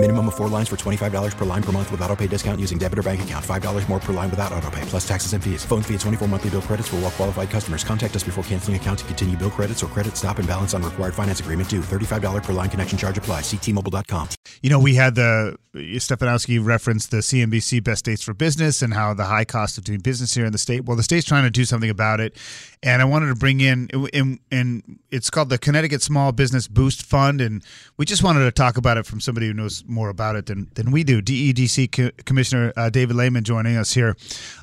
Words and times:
Minimum 0.00 0.28
of 0.28 0.36
four 0.36 0.46
lines 0.46 0.68
for 0.68 0.76
$25 0.76 1.36
per 1.36 1.44
line 1.44 1.62
per 1.62 1.72
month 1.72 1.90
with 1.90 2.00
auto 2.02 2.14
pay 2.14 2.28
discount 2.28 2.60
using 2.60 2.78
debit 2.78 3.00
or 3.00 3.02
bank 3.02 3.20
account. 3.20 3.44
$5 3.44 3.88
more 3.88 3.98
per 3.98 4.12
line 4.12 4.30
without 4.30 4.52
auto 4.52 4.70
pay, 4.70 4.82
plus 4.82 5.06
taxes 5.06 5.32
and 5.32 5.42
fees. 5.42 5.64
Phone 5.64 5.82
fee 5.82 5.94
at 5.94 6.00
24 6.00 6.28
monthly 6.28 6.50
bill 6.50 6.62
credits 6.62 6.86
for 6.86 6.96
all 6.96 7.02
well 7.02 7.10
qualified 7.10 7.50
customers. 7.50 7.82
Contact 7.82 8.14
us 8.14 8.22
before 8.22 8.44
canceling 8.44 8.76
account 8.76 9.00
to 9.00 9.04
continue 9.06 9.36
bill 9.36 9.50
credits 9.50 9.82
or 9.82 9.88
credit 9.88 10.16
stop 10.16 10.38
and 10.38 10.46
balance 10.46 10.72
on 10.72 10.84
required 10.84 11.14
finance 11.14 11.40
agreement 11.40 11.68
due. 11.68 11.80
$35 11.80 12.44
per 12.44 12.52
line 12.52 12.70
connection 12.70 12.96
charge 12.96 13.18
apply. 13.18 13.40
See 13.40 13.56
T-Mobile.com. 13.56 14.28
You 14.62 14.70
know, 14.70 14.78
we 14.78 14.94
had 14.94 15.16
the 15.16 15.56
Stefanowski 15.74 16.64
referenced 16.64 17.10
the 17.10 17.18
CNBC 17.18 17.82
best 17.82 18.00
states 18.00 18.22
for 18.22 18.34
business 18.34 18.82
and 18.82 18.94
how 18.94 19.14
the 19.14 19.24
high 19.24 19.44
cost 19.44 19.78
of 19.78 19.84
doing 19.84 20.00
business 20.00 20.34
here 20.34 20.46
in 20.46 20.52
the 20.52 20.58
state. 20.58 20.84
Well, 20.84 20.96
the 20.96 21.02
state's 21.02 21.26
trying 21.26 21.44
to 21.44 21.50
do 21.50 21.64
something 21.64 21.90
about 21.90 22.20
it, 22.20 22.36
and 22.82 23.02
I 23.02 23.04
wanted 23.04 23.28
to 23.28 23.34
bring 23.34 23.60
in, 23.60 23.88
and, 24.12 24.38
and 24.50 24.98
it's 25.10 25.30
called 25.30 25.48
the 25.48 25.58
Connecticut 25.58 26.02
Small 26.02 26.32
Business 26.32 26.68
Boost 26.68 27.02
Fund, 27.02 27.40
and 27.40 27.64
we 27.96 28.04
just 28.04 28.22
wanted 28.22 28.44
to 28.44 28.52
talk 28.52 28.76
about 28.76 28.96
it 28.96 29.06
from 29.06 29.20
somebody 29.20 29.46
who 29.46 29.54
knows 29.54 29.84
more 29.88 30.08
about 30.08 30.36
it 30.36 30.46
than, 30.46 30.70
than 30.74 30.90
we 30.90 31.04
do. 31.04 31.22
DEDC 31.22 31.92
Co- 31.92 32.22
Commissioner 32.24 32.72
uh, 32.76 32.90
David 32.90 33.16
Lehman 33.16 33.44
joining 33.44 33.76
us 33.76 33.92
here 33.92 34.16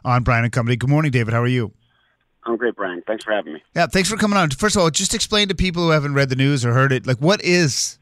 on 0.04 0.24
Brian 0.24 0.44
and 0.44 0.54
Company. 0.54 0.76
Good 0.76 0.90
morning, 0.90 1.12
David. 1.12 1.34
How 1.34 1.42
are 1.42 1.48
you? 1.48 1.72
I'm 2.44 2.58
great, 2.58 2.76
Brian. 2.76 3.02
Thanks 3.08 3.24
for 3.24 3.34
having 3.34 3.54
me. 3.54 3.64
Yeah, 3.76 3.88
thanks 3.88 4.10
for 4.10 4.18
coming 4.18 4.38
on. 4.38 4.52
First 4.52 4.76
of 4.76 4.84
all, 4.84 4.90
just 4.92 5.14
explain 5.14 5.48
to 5.48 5.56
people 5.56 5.84
who 5.84 5.90
haven't 5.90 6.14
read 6.14 6.30
the 6.30 6.36
news 6.36 6.64
or 6.64 6.74
heard 6.74 6.92
it, 6.92 7.08
like 7.08 7.18
what 7.18 7.42
is 7.44 7.98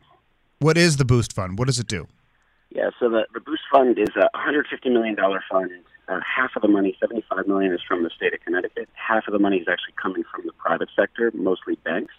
what 0.59 0.77
is 0.77 0.97
the 0.97 1.05
Boost 1.05 1.33
Fund? 1.33 1.57
What 1.57 1.67
does 1.67 1.79
it 1.79 1.87
do? 1.87 2.07
Yeah, 2.69 2.89
so 2.99 3.09
the, 3.09 3.25
the 3.33 3.39
Boost 3.39 3.63
Fund 3.71 3.97
is 3.99 4.09
a 4.15 4.29
$150 4.35 4.91
million 4.91 5.15
fund. 5.49 5.71
Uh, 6.07 6.19
half 6.19 6.51
of 6.55 6.61
the 6.61 6.67
money, 6.67 6.97
75 6.99 7.47
million, 7.47 7.71
is 7.71 7.79
from 7.87 8.03
the 8.03 8.09
state 8.09 8.33
of 8.33 8.41
Connecticut. 8.41 8.89
Half 8.93 9.27
of 9.27 9.33
the 9.33 9.39
money 9.39 9.57
is 9.57 9.67
actually 9.69 9.93
coming 10.01 10.23
from 10.33 10.45
the 10.45 10.51
private 10.53 10.89
sector, 10.95 11.31
mostly 11.33 11.75
banks. 11.85 12.13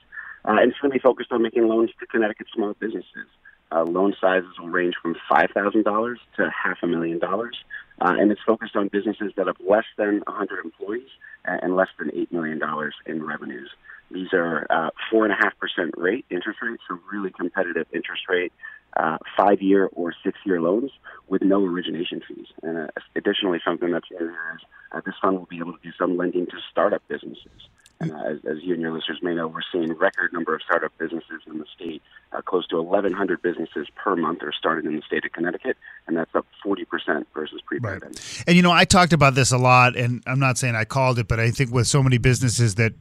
Uh, 0.44 0.52
and 0.60 0.70
it's 0.70 0.78
going 0.80 0.90
to 0.92 0.98
be 0.98 1.02
focused 1.02 1.32
on 1.32 1.42
making 1.42 1.66
loans 1.68 1.90
to 2.00 2.06
Connecticut 2.06 2.46
small 2.54 2.74
businesses. 2.74 3.26
Uh, 3.72 3.82
loan 3.84 4.14
sizes 4.20 4.58
will 4.58 4.68
range 4.68 4.94
from 5.00 5.16
$5,000 5.30 6.16
to 6.36 6.50
half 6.50 6.78
a 6.82 6.86
million 6.86 7.18
dollars. 7.18 7.56
Uh, 8.00 8.14
and 8.18 8.32
it's 8.32 8.40
focused 8.44 8.74
on 8.76 8.88
businesses 8.88 9.32
that 9.36 9.46
have 9.46 9.56
less 9.68 9.84
than 9.96 10.20
100 10.26 10.64
employees 10.64 11.08
and 11.44 11.76
less 11.76 11.88
than 11.98 12.08
$8 12.10 12.32
million 12.32 12.60
in 13.06 13.22
revenues. 13.24 13.70
These 14.10 14.32
are 14.32 14.66
uh, 14.70 14.90
4.5% 15.12 15.90
rate 15.96 16.24
interest 16.30 16.60
rates, 16.62 16.82
so 16.88 16.98
really 17.10 17.30
competitive 17.30 17.86
interest 17.92 18.22
rate, 18.28 18.52
uh, 18.96 19.18
five 19.36 19.60
year 19.60 19.88
or 19.92 20.14
six 20.24 20.38
year 20.44 20.60
loans 20.60 20.90
with 21.28 21.42
no 21.42 21.64
origination 21.64 22.20
fees. 22.26 22.46
And 22.62 22.78
uh, 22.78 22.86
additionally, 23.16 23.58
something 23.64 23.90
that's 23.90 24.10
new 24.10 24.28
is 24.28 24.60
uh, 24.92 25.00
this 25.04 25.14
fund 25.20 25.38
will 25.38 25.46
be 25.46 25.58
able 25.58 25.72
to 25.72 25.82
do 25.82 25.90
some 25.98 26.16
lending 26.16 26.46
to 26.46 26.56
startup 26.70 27.02
businesses. 27.08 27.68
And 28.10 28.12
uh, 28.12 28.24
as, 28.24 28.56
as, 28.56 28.62
you 28.62 28.74
and 28.74 28.82
your 28.82 28.92
listeners 28.92 29.18
may 29.22 29.34
know, 29.34 29.48
we're 29.48 29.60
seeing 29.72 29.92
record 29.92 30.32
number 30.32 30.54
of 30.54 30.62
startup 30.62 30.96
businesses 30.98 31.42
in 31.46 31.58
the 31.58 31.66
state. 31.74 32.02
Uh, 32.32 32.40
close 32.42 32.66
to 32.68 32.80
1,100 32.80 33.42
businesses 33.42 33.88
per 33.94 34.16
month 34.16 34.42
are 34.42 34.52
started 34.52 34.84
in 34.86 34.96
the 34.96 35.02
state 35.02 35.24
of 35.24 35.32
Connecticut, 35.32 35.76
and 36.06 36.16
that's 36.16 36.34
up 36.34 36.46
40% 36.64 37.24
versus 37.34 37.60
pre-pandemic. 37.66 38.02
Right. 38.02 38.44
And 38.46 38.56
you 38.56 38.62
know, 38.62 38.72
I 38.72 38.84
talked 38.84 39.12
about 39.12 39.34
this 39.34 39.52
a 39.52 39.58
lot, 39.58 39.96
and 39.96 40.22
I'm 40.26 40.40
not 40.40 40.58
saying 40.58 40.74
I 40.74 40.84
called 40.84 41.18
it, 41.18 41.28
but 41.28 41.38
I 41.38 41.50
think 41.50 41.72
with 41.72 41.86
so 41.86 42.02
many 42.02 42.18
businesses 42.18 42.74
that 42.76 42.92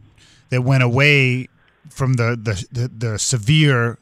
that 0.49 0.61
went 0.61 0.83
away 0.83 1.47
from 1.89 2.13
the 2.13 2.37
the, 2.41 2.65
the, 2.71 2.87
the 2.87 3.19
severe 3.19 3.97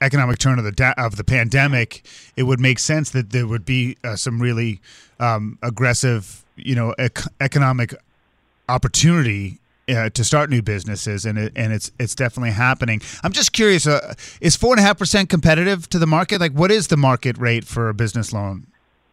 economic 0.00 0.38
turn 0.38 0.58
of 0.58 0.64
the 0.64 0.94
of 0.96 1.16
the 1.16 1.24
pandemic, 1.24 2.06
it 2.36 2.44
would 2.44 2.60
make 2.60 2.78
sense 2.78 3.10
that 3.10 3.30
there 3.30 3.46
would 3.46 3.64
be 3.64 3.96
uh, 4.04 4.16
some 4.16 4.40
really 4.40 4.80
um, 5.18 5.58
aggressive, 5.62 6.44
you 6.56 6.74
know, 6.74 6.94
ec- 6.98 7.26
economic 7.40 7.94
opportunity 8.68 9.58
uh, 9.88 10.10
to 10.10 10.24
start 10.24 10.50
new 10.50 10.62
businesses, 10.62 11.24
and 11.24 11.38
it, 11.38 11.52
and 11.56 11.72
it's 11.72 11.90
it's 11.98 12.14
definitely 12.14 12.52
happening. 12.52 13.00
I'm 13.22 13.32
just 13.32 13.52
curious: 13.52 13.86
uh, 13.86 14.14
is 14.40 14.56
four 14.56 14.72
and 14.72 14.80
a 14.80 14.82
half 14.82 14.98
percent 14.98 15.28
competitive 15.28 15.88
to 15.90 15.98
the 15.98 16.06
market? 16.06 16.40
Like, 16.40 16.52
what 16.52 16.70
is 16.70 16.88
the 16.88 16.96
market 16.96 17.38
rate 17.38 17.64
for 17.64 17.88
a 17.88 17.94
business 17.94 18.32
loan? 18.32 18.66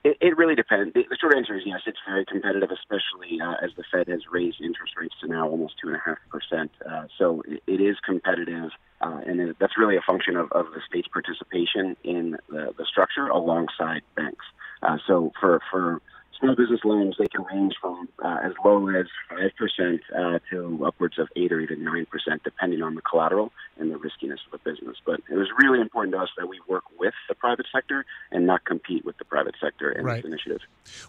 It, 0.04 0.18
it 0.22 0.38
really 0.38 0.54
depends. 0.54 0.94
The, 0.94 1.04
the 1.10 1.18
short 1.20 1.36
answer 1.36 1.56
is 1.58 1.64
yes. 1.66 1.82
It's 1.88 1.98
very 2.08 2.26
competitive, 2.26 2.70
especially 2.70 3.42
uh, 3.42 3.56
as 3.66 3.72
the 3.76 3.84
Fed 3.92 4.08
has 4.08 4.22
raised 4.32 4.62
interest 4.62 4.94
rates 5.00 5.16
to 5.22 5.28
now 5.28 5.50
almost 5.50 5.76
two 5.82 5.88
and 5.88 5.98
a 5.98 6.02
half 6.06 6.20
percent. 6.30 6.72
Uh, 6.88 7.06
so 7.18 7.42
it, 7.48 7.64
it 7.66 7.82
is 7.82 7.98
competitive, 8.06 8.70
uh, 9.02 9.22
and 9.26 9.42
it, 9.42 9.56
that's 9.60 9.78
really 9.78 9.98
a 9.98 10.04
function 10.06 10.38
of, 10.38 10.52
of 10.52 10.68
the 10.76 10.82
state's 10.88 11.08
participation 11.08 11.98
in 12.04 12.38
the, 12.50 12.74
the 12.78 12.86
structure 12.86 13.28
alongside 13.28 14.02
banks. 14.16 14.46
Uh, 14.84 14.98
so 15.08 15.32
for 15.40 15.60
for 15.72 16.02
small 16.40 16.56
business 16.56 16.82
loans, 16.84 17.16
they 17.18 17.28
can 17.28 17.44
range 17.44 17.74
from 17.80 18.08
uh, 18.24 18.38
as 18.44 18.54
low 18.64 18.88
as 18.90 19.06
5% 19.32 20.00
uh, 20.16 20.40
to 20.52 20.86
upwards 20.86 21.18
of 21.20 21.28
8 21.36 21.52
or 21.52 21.60
even 21.60 21.80
9%, 21.80 22.06
depending 22.44 22.82
on 22.82 22.96
the 22.96 23.02
collateral 23.02 23.52
and 23.78 23.92
the 23.92 23.98
riskiness 23.98 24.40
of 24.46 24.60
the 24.60 24.70
business. 24.70 24.98
But 25.06 25.22
it 25.30 25.36
was 25.36 25.48
really 25.58 25.82
important 25.82 26.14
to 26.16 26.22
us 26.22 26.30
that 26.38 26.48
we 26.48 26.60
work 26.68 26.84
with 27.00 27.14
the 27.28 27.36
private 27.36 27.66
sector 27.74 28.06
and 28.32 28.46
not 28.46 28.66
compete 28.66 29.06
with 29.06 29.18
the 29.18 29.26
private 29.26 29.56
sector 29.62 29.92
in 29.92 30.06
right. 30.06 30.24
this 30.24 30.26
initiative. 30.26 30.62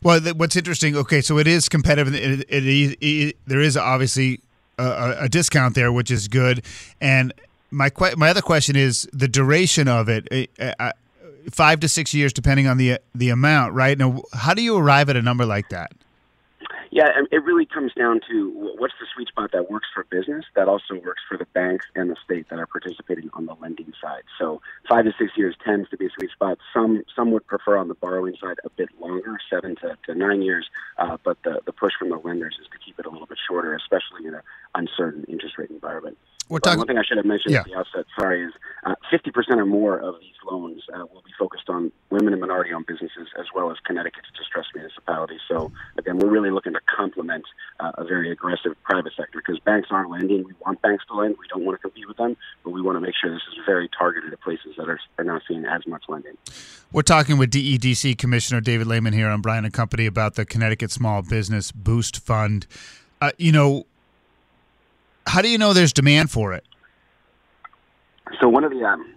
Well, 0.03 0.21
what's 0.35 0.57
interesting, 0.57 0.97
okay, 0.97 1.21
so 1.21 1.39
it 1.39 1.47
is 1.47 1.69
competitive. 1.69 2.15
It, 2.15 2.47
it, 2.49 2.99
it, 3.01 3.37
there 3.47 3.61
is 3.61 3.77
obviously 3.77 4.41
a, 4.79 5.17
a 5.21 5.29
discount 5.29 5.75
there, 5.75 5.93
which 5.93 6.11
is 6.11 6.29
good. 6.29 6.65
And 7.01 7.33
my 7.71 7.91
my 8.17 8.31
other 8.31 8.43
question 8.43 8.77
is 8.77 9.09
the 9.13 9.29
duration 9.29 9.89
of 9.89 10.09
it. 10.09 10.51
I, 10.61 10.93
five 11.53 11.81
to 11.81 11.89
six 11.89 12.15
years, 12.15 12.33
depending 12.33 12.67
on 12.67 12.77
the 12.77 12.99
the 13.15 13.31
amount, 13.31 13.75
right? 13.75 13.97
Now, 13.99 14.23
how 14.33 14.55
do 14.55 14.63
you 14.63 14.77
arrive 14.77 15.09
at 15.09 15.17
a 15.17 15.23
number 15.23 15.47
like 15.47 15.69
that? 15.71 15.93
Yeah, 16.91 17.09
it 17.31 17.45
really 17.45 17.67
comes 17.67 17.93
down 17.93 18.21
to 18.31 18.53
what's 18.79 18.95
the 18.99 19.07
sweet 19.15 19.29
spot 19.29 19.51
that 19.53 19.71
works 19.71 19.87
for 19.93 20.05
business 20.11 20.47
that 20.55 20.67
also 20.67 20.95
works 20.95 21.21
for 21.29 21.37
the 21.37 21.45
banks 21.53 21.85
and 21.95 22.09
the 22.09 22.17
state 22.25 22.49
that 22.49 22.59
are 22.59 22.67
participating 22.67 23.29
on 23.35 23.45
the 23.45 23.55
lending 23.61 23.93
side. 24.01 24.23
So 24.39 24.63
five 24.89 25.05
to 25.05 25.13
six 25.19 25.33
years 25.37 25.57
tends 25.63 25.91
to 25.91 25.99
be 25.99 26.07
a 26.07 26.11
sweet 26.19 26.31
spot. 26.31 26.57
Some 26.73 27.03
some 27.15 27.33
would 27.33 27.47
prefer 27.47 27.77
on 27.77 27.89
the 27.89 27.95
borrowing 27.95 28.35
side 28.41 28.57
a 28.65 28.71
bit 28.71 28.89
longer, 28.99 29.37
seven 29.51 29.77
to, 29.83 29.99
to 30.07 30.15
nine 30.15 30.41
years. 30.41 30.71
Uh, 30.97 31.19
but 31.23 31.37
the 31.43 31.61
the 31.67 31.73
push 31.73 31.93
from 31.99 32.09
the 32.09 32.17
lenders 32.17 32.57
is 32.61 32.67
to 32.73 32.79
keep 32.79 32.99
it 32.99 33.05
a 33.05 33.11
little 33.11 33.27
bit 33.27 33.39
shorter, 33.47 33.75
especially 33.75 34.27
in 34.27 34.35
an 34.35 34.43
uncertain 34.75 35.25
interest 35.29 35.59
rate 35.59 35.71
environment. 35.71 36.17
We're 36.49 36.61
talking, 36.61 36.79
one 36.79 36.87
thing 36.87 36.99
I 36.99 37.03
should 37.05 37.17
have 37.17 37.27
mentioned 37.27 37.55
yeah. 37.55 37.61
at 37.61 37.67
the 37.67 37.75
outset, 37.75 38.07
sorry, 38.19 38.45
is 38.45 38.53
uh, 38.85 38.95
50% 39.13 39.35
or 39.59 39.67
more 39.67 39.99
of 39.99 40.21
these 40.21 40.39
loans 40.49 40.76
uh, 40.95 41.05
will 41.13 41.23
be 41.23 41.33
focused 41.39 41.69
on 41.69 41.93
women 42.11 42.33
and 42.33 42.41
minority-owned 42.41 42.87
businesses 42.87 43.29
as 43.39 43.47
well 43.55 43.71
as 43.71 43.79
Connecticut's 43.87 44.29
distressed 44.37 44.69
municipalities. 44.75 45.41
So 45.49 45.73
again, 45.99 46.19
we're 46.19 46.31
really 46.31 46.51
looking 46.51 46.73
to 46.73 46.81
complement 46.95 47.45
uh, 47.81 47.93
a 47.95 48.05
very 48.05 48.31
aggressive 48.31 48.77
private 48.83 49.13
sector 49.17 49.43
because 49.45 49.59
banks 49.61 49.89
aren't 49.91 50.11
lending. 50.11 50.45
We 50.45 50.55
want 50.65 50.81
banks 50.83 51.05
to 51.09 51.15
lend. 51.15 51.37
We 51.39 51.47
don't 51.49 51.65
want 51.65 51.79
to 51.79 51.83
compete 51.83 52.09
with 52.09 52.17
them, 52.17 52.37
but 52.65 52.71
we 52.71 52.83
want 52.83 52.97
to 52.97 53.01
make 53.01 53.15
sure 53.21 53.31
this 53.31 53.43
is 53.53 53.59
very 53.67 53.89
targeted 53.97 54.33
at 54.33 54.41
places 54.41 54.75
that 54.77 54.89
are, 54.89 55.01
are 55.19 55.25
not 55.25 55.43
seeing 55.47 55.65
as 55.65 55.87
much 55.87 56.05
lending. 56.09 56.37
We're 56.93 57.03
talking 57.03 57.39
with 57.39 57.51
DEDC 57.51 58.19
Commissioner 58.19 58.61
David 58.61 58.87
Lehman 58.87 59.13
here 59.13 59.29
on 59.29 59.41
Brian 59.41 59.65
and 59.65 59.75
Company 59.75 60.07
about 60.07 60.35
the 60.35 60.45
Connecticut 60.45 60.91
Small 60.91 61.23
Business 61.23 61.73
Boost 61.73 62.19
Fund. 62.21 62.67
Uh, 63.21 63.33
you 63.39 63.53
know, 63.53 63.87
how 65.27 65.43
do 65.43 65.49
you 65.49 65.59
know 65.59 65.73
there's 65.73 65.93
demand 65.93 66.31
for 66.31 66.53
it? 66.53 66.65
So 68.41 68.49
one 68.49 68.65
of 68.65 68.71
the 68.71 68.85
um, 68.85 69.16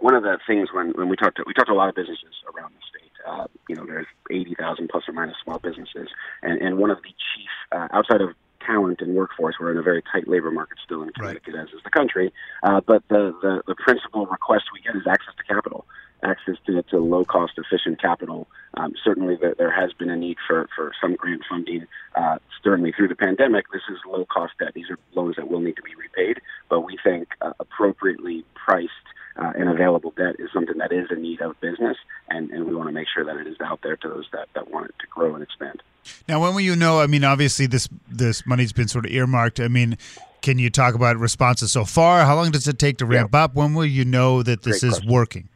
one 0.00 0.14
of 0.14 0.22
the 0.22 0.38
things 0.46 0.68
when, 0.72 0.90
when 0.90 1.08
we 1.08 1.16
talked 1.16 1.36
to 1.36 1.44
we 1.46 1.54
talked 1.54 1.68
to 1.68 1.74
a 1.74 1.80
lot 1.80 1.88
of 1.88 1.94
businesses 1.94 2.34
around 2.54 2.72
the 2.74 2.82
state. 2.88 3.12
Uh, 3.26 3.46
you 3.68 3.76
know, 3.76 3.86
there's 3.86 4.06
eighty 4.30 4.54
thousand 4.54 4.88
plus 4.88 5.04
or 5.08 5.12
minus 5.12 5.36
small 5.42 5.58
businesses, 5.58 6.08
and 6.42 6.60
and 6.60 6.78
one 6.78 6.90
of 6.90 6.98
the 7.02 7.10
chief 7.10 7.50
uh, 7.72 7.88
outside 7.92 8.20
of 8.20 8.30
talent 8.66 9.00
and 9.00 9.14
workforce, 9.14 9.56
we're 9.60 9.70
in 9.70 9.78
a 9.78 9.82
very 9.82 10.02
tight 10.12 10.26
labor 10.26 10.50
market 10.50 10.78
still 10.84 11.02
in 11.02 11.10
Connecticut, 11.10 11.54
right. 11.54 11.62
as 11.64 11.68
is 11.68 11.82
the 11.84 11.90
country. 11.90 12.32
Uh, 12.62 12.80
but 12.86 13.02
the, 13.08 13.34
the 13.42 13.62
the 13.66 13.74
principal 13.74 14.26
request 14.26 14.64
we 14.72 14.80
get 14.80 14.96
is 14.96 15.06
access 15.08 15.34
to 15.36 15.44
capital 15.44 15.84
access 16.24 16.56
to, 16.66 16.82
to 16.82 16.98
low 16.98 17.24
cost, 17.24 17.54
efficient 17.58 18.00
capital. 18.00 18.46
Um, 18.74 18.94
certainly, 19.04 19.36
there, 19.40 19.54
there, 19.56 19.70
has 19.70 19.92
been 19.92 20.10
a 20.10 20.16
need 20.16 20.38
for, 20.46 20.68
for 20.74 20.92
some 21.00 21.14
grant 21.14 21.42
funding. 21.48 21.86
Uh, 22.14 22.38
certainly, 22.62 22.92
through 22.92 23.08
the 23.08 23.16
pandemic, 23.16 23.66
this 23.72 23.82
is 23.90 23.98
low 24.06 24.24
cost 24.24 24.54
debt. 24.58 24.74
These 24.74 24.90
are 24.90 24.98
loans 25.14 25.36
that 25.36 25.48
will 25.48 25.60
need 25.60 25.76
to 25.76 25.82
be 25.82 25.94
repaid, 25.94 26.40
but 26.68 26.80
we 26.80 26.98
think 27.04 27.28
uh, 27.40 27.52
appropriately 27.60 28.44
priced 28.54 28.90
uh, 29.36 29.52
and 29.56 29.68
available 29.68 30.12
debt 30.16 30.36
is 30.38 30.48
something 30.52 30.78
that 30.78 30.92
is 30.92 31.06
a 31.10 31.16
need 31.16 31.40
of 31.40 31.60
business, 31.60 31.96
and, 32.30 32.50
and 32.50 32.66
we 32.66 32.74
want 32.74 32.88
to 32.88 32.92
make 32.92 33.08
sure 33.12 33.24
that 33.24 33.36
it 33.36 33.46
is 33.46 33.56
out 33.60 33.80
there 33.82 33.96
to 33.96 34.08
those 34.08 34.26
that, 34.32 34.48
that 34.54 34.70
want 34.70 34.86
it 34.86 34.94
to 35.00 35.06
grow 35.08 35.34
and 35.34 35.42
expand. 35.42 35.82
Now, 36.28 36.40
when 36.40 36.54
will 36.54 36.60
you 36.60 36.76
know? 36.76 37.00
I 37.00 37.06
mean, 37.06 37.24
obviously, 37.24 37.66
this 37.66 37.88
this 38.08 38.46
money's 38.46 38.72
been 38.72 38.88
sort 38.88 39.06
of 39.06 39.12
earmarked. 39.12 39.58
I 39.58 39.68
mean, 39.68 39.96
can 40.42 40.58
you 40.58 40.68
talk 40.68 40.94
about 40.94 41.16
responses 41.16 41.72
so 41.72 41.84
far? 41.84 42.24
How 42.24 42.36
long 42.36 42.50
does 42.50 42.68
it 42.68 42.78
take 42.78 42.98
to 42.98 43.06
ramp 43.06 43.30
yeah. 43.32 43.44
up? 43.44 43.54
When 43.54 43.74
will 43.74 43.86
you 43.86 44.04
know 44.04 44.42
that 44.42 44.62
this 44.62 44.80
Great 44.80 44.88
is 44.88 44.94
question. 44.98 45.12
working? 45.12 45.48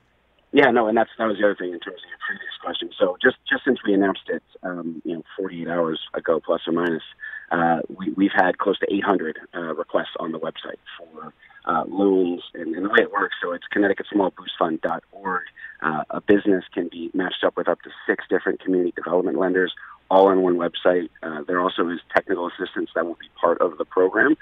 Yeah, 0.52 0.70
no, 0.70 0.88
and 0.88 0.96
that's 0.96 1.10
that 1.18 1.26
was 1.26 1.36
the 1.36 1.44
other 1.44 1.56
thing 1.56 1.72
in 1.74 1.80
terms 1.80 2.00
of 2.02 2.08
your 2.08 2.18
previous 2.26 2.56
question. 2.62 2.90
So 2.98 3.18
just 3.22 3.36
just 3.48 3.64
since 3.64 3.78
we 3.86 3.92
announced 3.92 4.28
it, 4.28 4.42
um, 4.62 5.02
you 5.04 5.14
know, 5.14 5.22
48 5.36 5.68
hours 5.68 6.00
ago, 6.14 6.40
plus 6.40 6.62
or 6.66 6.72
minus, 6.72 7.02
uh, 7.50 7.80
we, 7.94 8.10
we've 8.16 8.34
had 8.34 8.56
close 8.56 8.78
to 8.78 8.86
800 8.92 9.38
uh, 9.54 9.60
requests 9.74 10.16
on 10.18 10.32
the 10.32 10.38
website 10.38 10.80
for 10.96 11.34
uh, 11.66 11.84
loans 11.86 12.42
and, 12.54 12.74
and 12.74 12.86
the 12.86 12.88
way 12.88 13.00
it 13.00 13.12
works. 13.12 13.36
So 13.42 13.52
it's 13.52 13.64
ConnecticutSmallBoostFund.org. 13.76 15.42
Uh, 15.82 16.02
a 16.10 16.20
business 16.22 16.64
can 16.72 16.88
be 16.88 17.10
matched 17.12 17.44
up 17.44 17.56
with 17.56 17.68
up 17.68 17.82
to 17.82 17.90
six 18.06 18.24
different 18.30 18.60
community 18.60 18.92
development 18.96 19.38
lenders 19.38 19.74
all 20.10 20.28
on 20.28 20.40
one 20.40 20.56
website. 20.56 21.10
Uh, 21.22 21.42
there 21.46 21.60
also 21.60 21.88
is 21.90 22.00
technical 22.14 22.48
assistance 22.48 22.90
that 22.94 23.04
will 23.06 23.18
be 23.20 23.28
part 23.40 23.60
of 23.60 23.76
the 23.78 23.84
program. 23.84 24.34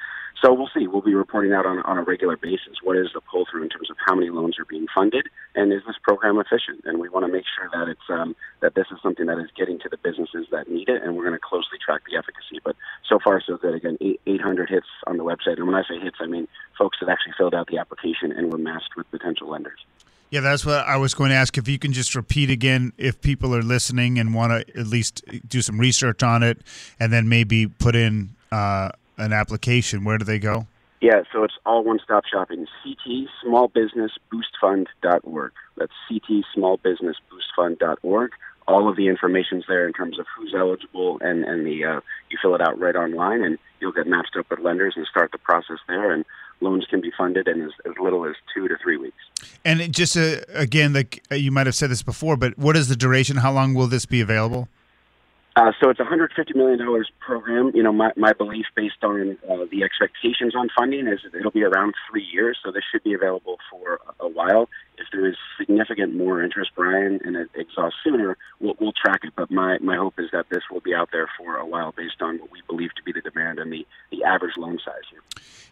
So 0.42 0.52
we'll 0.52 0.70
see. 0.76 0.86
We'll 0.86 1.02
be 1.02 1.14
reporting 1.14 1.52
out 1.52 1.64
on, 1.64 1.78
on 1.80 1.96
a 1.96 2.02
regular 2.02 2.36
basis. 2.36 2.76
What 2.82 2.96
is 2.96 3.08
the 3.14 3.20
pull 3.20 3.46
through 3.50 3.62
in 3.62 3.68
terms 3.70 3.90
of 3.90 3.96
how 4.04 4.14
many 4.14 4.28
loans 4.28 4.58
are 4.58 4.66
being 4.66 4.86
funded, 4.94 5.28
and 5.54 5.72
is 5.72 5.80
this 5.86 5.96
program 6.02 6.38
efficient? 6.38 6.84
And 6.84 7.00
we 7.00 7.08
want 7.08 7.24
to 7.24 7.32
make 7.32 7.44
sure 7.56 7.70
that 7.72 7.90
it's 7.90 8.08
um, 8.10 8.36
that 8.60 8.74
this 8.74 8.86
is 8.90 8.98
something 9.02 9.26
that 9.26 9.38
is 9.38 9.48
getting 9.56 9.78
to 9.80 9.88
the 9.88 9.96
businesses 9.96 10.46
that 10.50 10.68
need 10.68 10.88
it, 10.88 11.02
and 11.02 11.16
we're 11.16 11.24
going 11.24 11.34
to 11.34 11.40
closely 11.40 11.78
track 11.84 12.02
the 12.10 12.18
efficacy. 12.18 12.60
But 12.62 12.76
so 13.08 13.18
far, 13.18 13.40
so 13.40 13.56
good. 13.56 13.74
Again, 13.74 13.96
800 14.26 14.68
hits 14.68 14.86
on 15.06 15.16
the 15.16 15.24
website, 15.24 15.56
and 15.56 15.66
when 15.66 15.74
I 15.74 15.82
say 15.88 15.98
hits, 15.98 16.18
I 16.20 16.26
mean 16.26 16.48
folks 16.78 16.98
that 17.00 17.08
actually 17.08 17.32
filled 17.38 17.54
out 17.54 17.68
the 17.68 17.78
application 17.78 18.30
and 18.32 18.52
were 18.52 18.58
matched 18.58 18.96
with 18.96 19.10
potential 19.10 19.48
lenders. 19.48 19.80
Yeah, 20.30 20.40
that's 20.40 20.66
what 20.66 20.86
I 20.86 20.96
was 20.96 21.14
going 21.14 21.30
to 21.30 21.36
ask. 21.36 21.56
If 21.56 21.68
you 21.68 21.78
can 21.78 21.92
just 21.92 22.14
repeat 22.14 22.50
again, 22.50 22.92
if 22.98 23.20
people 23.20 23.54
are 23.54 23.62
listening 23.62 24.18
and 24.18 24.34
want 24.34 24.50
to 24.50 24.78
at 24.78 24.86
least 24.86 25.22
do 25.48 25.62
some 25.62 25.78
research 25.78 26.22
on 26.22 26.42
it, 26.42 26.58
and 26.98 27.12
then 27.12 27.28
maybe 27.28 27.68
put 27.68 27.94
in 27.94 28.34
uh, 28.50 28.90
an 29.18 29.32
application, 29.32 30.04
where 30.04 30.18
do 30.18 30.24
they 30.24 30.38
go? 30.38 30.68
Yeah, 31.00 31.22
so 31.32 31.42
it's 31.44 31.54
all 31.66 31.84
one-stop 31.84 32.24
shopping. 32.24 32.66
CT 32.82 33.28
smallbusinessboostfund.org. 33.44 35.52
That's 35.76 35.92
CTSmallBusinessBoostFund.org. 36.10 38.30
All 38.68 38.88
of 38.88 38.96
the 38.96 39.06
information's 39.06 39.64
there 39.68 39.86
in 39.86 39.92
terms 39.92 40.18
of 40.18 40.26
who's 40.36 40.52
eligible, 40.56 41.18
and 41.20 41.44
and 41.44 41.64
the 41.64 41.84
uh, 41.84 42.00
you 42.30 42.38
fill 42.42 42.56
it 42.56 42.60
out 42.60 42.80
right 42.80 42.96
online, 42.96 43.44
and 43.44 43.58
you'll 43.78 43.92
get 43.92 44.08
matched 44.08 44.34
up 44.36 44.50
with 44.50 44.58
lenders 44.58 44.94
and 44.96 45.06
start 45.06 45.30
the 45.30 45.38
process 45.38 45.78
there. 45.86 46.12
And 46.12 46.24
loans 46.60 46.84
can 46.90 47.00
be 47.00 47.12
funded 47.16 47.46
in 47.46 47.62
as, 47.62 47.70
as 47.84 47.92
little 48.00 48.24
as 48.24 48.34
two 48.52 48.66
to 48.66 48.76
three 48.82 48.96
weeks. 48.96 49.22
And 49.64 49.94
just 49.94 50.16
uh, 50.16 50.38
again, 50.48 50.94
like 50.94 51.22
uh, 51.30 51.36
you 51.36 51.52
might 51.52 51.66
have 51.66 51.76
said 51.76 51.90
this 51.90 52.02
before, 52.02 52.36
but 52.36 52.58
what 52.58 52.76
is 52.76 52.88
the 52.88 52.96
duration? 52.96 53.36
How 53.36 53.52
long 53.52 53.74
will 53.74 53.86
this 53.86 54.04
be 54.04 54.20
available? 54.20 54.66
Uh, 55.56 55.72
so 55.80 55.88
it's 55.88 55.98
a 55.98 56.04
$150 56.04 56.54
million 56.54 56.78
program. 57.18 57.72
You 57.74 57.82
know, 57.82 57.92
my, 57.92 58.12
my 58.14 58.34
belief 58.34 58.66
based 58.74 59.02
on 59.02 59.38
uh, 59.50 59.64
the 59.70 59.84
expectations 59.84 60.54
on 60.54 60.68
funding 60.76 61.06
is 61.06 61.20
it'll 61.32 61.50
be 61.50 61.62
around 61.62 61.94
three 62.10 62.26
years, 62.30 62.58
so 62.62 62.70
this 62.70 62.82
should 62.92 63.02
be 63.02 63.14
available 63.14 63.56
for 63.70 63.98
a, 64.20 64.26
a 64.26 64.28
while. 64.28 64.68
If 64.98 65.06
there 65.12 65.26
is 65.26 65.36
significant 65.58 66.14
more 66.14 66.42
interest, 66.42 66.72
Brian, 66.76 67.20
and 67.24 67.36
it 67.36 67.48
exhausts 67.54 67.98
sooner, 68.04 68.36
we'll, 68.60 68.74
we'll 68.78 68.92
track 68.92 69.20
it. 69.24 69.32
But 69.34 69.50
my, 69.50 69.78
my 69.78 69.96
hope 69.96 70.18
is 70.18 70.28
that 70.32 70.44
this 70.50 70.62
will 70.70 70.80
be 70.80 70.94
out 70.94 71.08
there 71.10 71.28
for 71.38 71.56
a 71.56 71.64
while 71.64 71.92
based 71.96 72.20
on 72.20 72.38
what 72.38 72.50
we 72.52 72.60
believe 72.68 72.94
to 72.96 73.02
be 73.02 73.12
the 73.12 73.22
demand 73.22 73.58
and 73.58 73.72
the, 73.72 73.86
the 74.10 74.24
average 74.24 74.58
loan 74.58 74.78
size 74.84 75.04
here. 75.10 75.22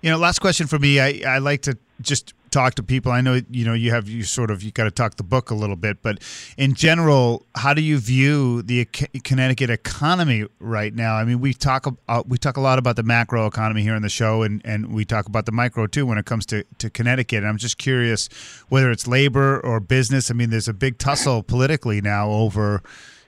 You 0.01 0.11
know, 0.11 0.17
last 0.17 0.39
question 0.39 0.67
for 0.67 0.79
me. 0.79 0.99
I, 0.99 1.21
I 1.27 1.39
like 1.39 1.61
to 1.63 1.77
just 2.01 2.35
talk 2.51 2.75
to 2.77 2.83
people. 2.83 3.11
I 3.11 3.21
know 3.21 3.41
you 3.51 3.65
know 3.65 3.75
you 3.75 3.91
have 3.91 4.09
you 4.09 4.23
sort 4.23 4.51
of 4.51 4.63
you 4.63 4.71
got 4.71 4.85
to 4.85 4.91
talk 4.91 5.17
the 5.17 5.25
book 5.25 5.51
a 5.51 5.55
little 5.55 5.77
bit, 5.77 6.03
but 6.03 6.21
in 6.57 6.75
general, 6.75 7.47
how 7.57 7.75
do 7.75 7.83
you 7.83 7.99
view 7.99 8.63
the 8.63 8.85
Connecticut 9.25 9.71
economy 9.71 10.47
right 10.61 10.95
now? 10.95 11.17
I 11.17 11.25
mean, 11.25 11.41
we 11.41 11.53
talk 11.53 11.87
uh, 12.09 12.23
we 12.27 12.39
talk 12.39 12.57
a 12.57 12.61
lot 12.61 12.79
about 12.79 12.97
the 12.97 13.03
macro 13.03 13.47
economy 13.47 13.83
here 13.83 13.97
in 13.97 14.03
the 14.03 14.09
show, 14.09 14.43
and 14.43 14.63
and 14.65 14.93
we 14.93 15.05
talk 15.05 15.27
about 15.27 15.47
the 15.47 15.53
micro 15.53 15.87
too 15.87 16.07
when 16.07 16.19
it 16.19 16.27
comes 16.27 16.47
to 16.47 16.65
to 16.79 16.91
Connecticut. 16.91 17.39
And 17.39 17.49
I'm 17.49 17.59
just 17.59 17.79
curious 17.79 18.29
whether 18.69 18.91
it's 18.91 19.07
labor 19.07 19.61
or 19.61 19.81
business. 19.81 20.31
I 20.31 20.35
mean, 20.35 20.51
there's 20.51 20.69
a 20.69 20.75
big 20.75 20.99
tussle 20.99 21.43
politically 21.43 22.01
now 22.01 22.31
over 22.31 22.83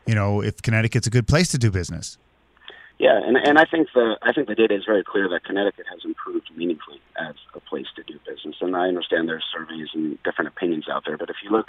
you 0.07 0.15
know 0.15 0.41
if 0.41 0.63
Connecticut's 0.63 1.07
a 1.07 1.11
good 1.11 1.27
place 1.27 1.49
to 1.51 1.59
do 1.59 1.71
business. 1.71 2.19
Yeah, 2.99 3.21
and 3.23 3.37
and 3.37 3.59
I 3.59 3.65
think 3.67 3.89
the 3.95 4.17
I 4.23 4.33
think 4.33 4.49
the 4.49 4.55
data 4.55 4.75
is 4.75 4.85
very 4.87 5.05
clear 5.05 5.29
that 5.29 5.45
Connecticut 5.45 5.85
has 5.91 6.01
improved 6.05 6.49
meaningfully 6.57 7.01
as 7.19 7.35
a 7.55 7.61
place 7.61 7.87
to 7.97 8.03
do 8.05 8.19
business. 8.27 8.57
And 8.63 8.75
I 8.75 8.89
understand 8.89 9.29
there's 9.29 9.45
surveys 9.53 9.89
and 9.93 10.17
different 10.23 10.49
opinions 10.49 10.87
out 10.91 11.03
there, 11.05 11.19
but 11.19 11.29
if 11.29 11.37
you 11.45 11.51
look 11.51 11.67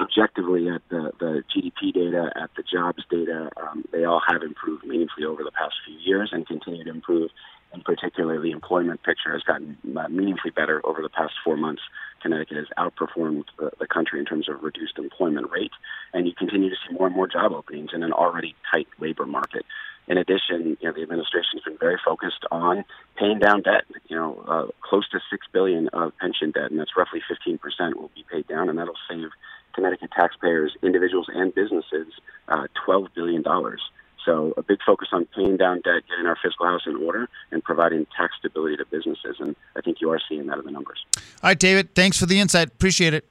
objectively 0.00 0.70
at 0.70 0.80
the 0.88 1.12
the 1.20 1.44
GDP 1.52 1.92
data, 1.92 2.32
at 2.34 2.50
the 2.56 2.62
jobs 2.62 3.04
data, 3.10 3.50
um, 3.60 3.84
they 3.92 4.04
all 4.04 4.22
have 4.26 4.42
improved 4.42 4.84
meaningfully 4.86 5.26
over 5.26 5.44
the 5.44 5.52
past 5.52 5.74
few 5.84 5.98
years 5.98 6.30
and 6.32 6.46
continue 6.46 6.84
to 6.84 6.90
improve. 6.90 7.30
And 7.72 7.84
particularly, 7.84 8.42
the 8.50 8.52
employment 8.52 9.02
picture 9.04 9.32
has 9.32 9.42
gotten 9.42 9.76
uh, 9.96 10.08
meaningfully 10.08 10.50
better 10.50 10.80
over 10.84 11.02
the 11.02 11.10
past 11.10 11.34
four 11.44 11.56
months. 11.56 11.82
Connecticut 12.22 12.56
has 12.56 12.66
outperformed 12.78 13.44
the, 13.58 13.70
the 13.78 13.86
country 13.86 14.18
in 14.18 14.24
terms 14.26 14.48
of 14.48 14.62
reduced 14.62 14.98
employment 14.98 15.50
rate, 15.52 15.70
and 16.14 16.26
you 16.26 16.32
continue 16.36 16.70
to 16.70 16.76
see 16.76 16.94
more 16.94 17.06
and 17.06 17.14
more 17.14 17.28
job 17.28 17.52
openings 17.52 17.90
in 17.94 18.02
an 18.02 18.12
already 18.12 18.56
tight 18.72 18.88
labor 18.98 19.26
market. 19.26 19.64
In 20.10 20.18
addition, 20.18 20.76
you 20.80 20.88
know, 20.88 20.92
the 20.92 21.02
administration 21.02 21.52
has 21.54 21.62
been 21.62 21.78
very 21.78 21.96
focused 22.04 22.44
on 22.50 22.84
paying 23.16 23.38
down 23.38 23.62
debt. 23.62 23.84
You 24.08 24.16
know, 24.16 24.44
uh, 24.48 24.66
close 24.82 25.08
to 25.10 25.20
six 25.30 25.46
billion 25.52 25.86
of 25.92 26.12
pension 26.18 26.50
debt, 26.50 26.72
and 26.72 26.80
that's 26.80 26.96
roughly 26.96 27.22
15 27.28 27.58
percent 27.58 27.96
will 27.96 28.10
be 28.16 28.24
paid 28.28 28.48
down, 28.48 28.68
and 28.68 28.76
that'll 28.76 28.98
save 29.08 29.28
Connecticut 29.72 30.10
taxpayers, 30.10 30.76
individuals 30.82 31.26
and 31.32 31.54
businesses, 31.54 32.08
uh, 32.48 32.66
12 32.84 33.06
billion 33.14 33.42
dollars. 33.42 33.80
So 34.26 34.52
a 34.56 34.64
big 34.64 34.78
focus 34.84 35.10
on 35.12 35.26
paying 35.26 35.56
down 35.56 35.76
debt, 35.76 36.02
getting 36.08 36.26
our 36.26 36.36
fiscal 36.42 36.66
house 36.66 36.82
in 36.86 36.96
order, 36.96 37.28
and 37.52 37.62
providing 37.62 38.04
tax 38.16 38.34
stability 38.36 38.78
to 38.78 38.84
businesses. 38.86 39.36
And 39.38 39.54
I 39.76 39.80
think 39.80 40.00
you 40.00 40.10
are 40.10 40.20
seeing 40.28 40.48
that 40.48 40.58
in 40.58 40.64
the 40.64 40.72
numbers. 40.72 41.04
All 41.16 41.22
right, 41.44 41.58
David. 41.58 41.94
Thanks 41.94 42.18
for 42.18 42.26
the 42.26 42.40
insight. 42.40 42.66
Appreciate 42.66 43.14
it. 43.14 43.24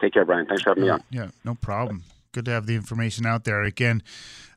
Take 0.00 0.14
care, 0.14 0.24
Brian. 0.24 0.46
Thanks 0.46 0.62
for 0.62 0.70
having 0.70 0.84
me 0.84 0.90
on. 0.90 1.02
Yeah, 1.10 1.28
no 1.44 1.56
problem. 1.56 2.04
Good 2.32 2.44
to 2.44 2.52
have 2.52 2.66
the 2.66 2.76
information 2.76 3.26
out 3.26 3.44
there. 3.44 3.62
Again, 3.62 4.02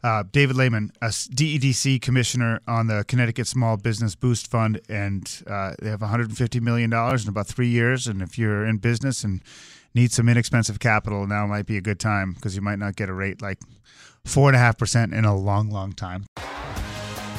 uh, 0.03 0.23
David 0.31 0.55
Lehman, 0.55 0.91
a 1.01 1.07
DEDC 1.07 2.01
commissioner 2.01 2.59
on 2.67 2.85
the 2.87 3.03
Connecticut 3.07 3.47
Small 3.47 3.77
Business 3.77 4.15
Boost 4.15 4.49
Fund, 4.51 4.79
and 4.87 5.41
uh, 5.47 5.73
they 5.81 5.89
have 5.89 6.01
150 6.01 6.59
million 6.59 6.89
dollars 6.89 7.23
in 7.23 7.29
about 7.29 7.47
three 7.47 7.69
years. 7.69 8.05
And 8.05 8.21
if 8.21 8.37
you're 8.37 8.65
in 8.65 8.77
business 8.77 9.23
and 9.23 9.41
need 9.95 10.11
some 10.11 10.29
inexpensive 10.29 10.79
capital, 10.79 11.25
now 11.25 11.47
might 11.47 11.65
be 11.65 11.77
a 11.77 11.81
good 11.81 11.99
time 11.99 12.33
because 12.33 12.55
you 12.55 12.61
might 12.61 12.77
not 12.77 12.95
get 12.95 13.09
a 13.09 13.13
rate 13.13 13.41
like 13.41 13.59
four 14.25 14.49
and 14.49 14.55
a 14.55 14.59
half 14.59 14.77
percent 14.77 15.13
in 15.13 15.25
a 15.25 15.35
long, 15.35 15.69
long 15.69 15.93
time. 15.93 16.25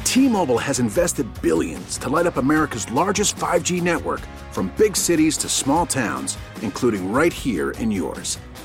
T-Mobile 0.04 0.58
has 0.58 0.78
invested 0.78 1.26
billions 1.42 1.98
to 1.98 2.08
light 2.08 2.26
up 2.26 2.36
America's 2.36 2.90
largest 2.92 3.36
5G 3.36 3.82
network, 3.82 4.20
from 4.52 4.72
big 4.76 4.96
cities 4.96 5.36
to 5.38 5.48
small 5.48 5.86
towns, 5.86 6.38
including 6.62 7.12
right 7.12 7.32
here 7.32 7.72
in 7.72 7.90
yours. 7.90 8.38